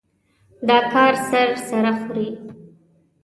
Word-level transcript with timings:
دا 0.67 0.77
کار 0.93 1.13
سر 1.29 1.49
سره 1.67 1.91
خوري. 1.99 2.27